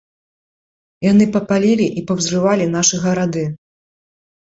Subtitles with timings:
[1.11, 3.49] Яны папалілі і паўзрывалі нашы гарады.